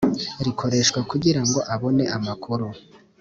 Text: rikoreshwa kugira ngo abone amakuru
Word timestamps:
rikoreshwa 0.45 0.99
kugira 1.11 1.41
ngo 1.47 1.59
abone 1.73 2.03
amakuru 2.17 2.67